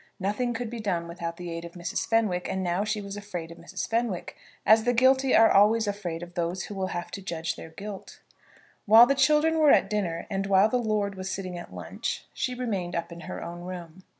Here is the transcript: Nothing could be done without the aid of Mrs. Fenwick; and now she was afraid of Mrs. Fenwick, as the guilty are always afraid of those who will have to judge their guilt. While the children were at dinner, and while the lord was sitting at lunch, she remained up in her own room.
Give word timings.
Nothing 0.19 0.55
could 0.55 0.71
be 0.71 0.79
done 0.79 1.07
without 1.07 1.37
the 1.37 1.51
aid 1.51 1.63
of 1.63 1.73
Mrs. 1.73 2.07
Fenwick; 2.07 2.47
and 2.49 2.63
now 2.63 2.83
she 2.83 3.01
was 3.01 3.15
afraid 3.15 3.51
of 3.51 3.59
Mrs. 3.59 3.87
Fenwick, 3.87 4.35
as 4.65 4.83
the 4.83 4.93
guilty 4.93 5.35
are 5.35 5.51
always 5.51 5.85
afraid 5.85 6.23
of 6.23 6.33
those 6.33 6.63
who 6.63 6.73
will 6.73 6.87
have 6.87 7.11
to 7.11 7.21
judge 7.21 7.55
their 7.55 7.69
guilt. 7.69 8.19
While 8.87 9.05
the 9.05 9.13
children 9.13 9.59
were 9.59 9.69
at 9.69 9.91
dinner, 9.91 10.25
and 10.27 10.47
while 10.47 10.69
the 10.69 10.77
lord 10.79 11.13
was 11.13 11.29
sitting 11.29 11.55
at 11.55 11.71
lunch, 11.71 12.25
she 12.33 12.55
remained 12.55 12.95
up 12.95 13.11
in 13.11 13.19
her 13.29 13.43
own 13.43 13.61
room. 13.61 14.01